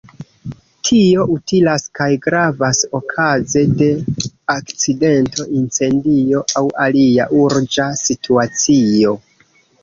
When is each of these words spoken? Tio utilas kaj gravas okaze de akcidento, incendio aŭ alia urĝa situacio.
Tio 0.87 1.25
utilas 1.33 1.83
kaj 1.99 2.07
gravas 2.23 2.79
okaze 2.99 3.63
de 3.81 3.89
akcidento, 4.55 5.45
incendio 5.61 6.43
aŭ 6.63 6.65
alia 6.87 7.29
urĝa 7.43 7.87
situacio. 8.03 9.15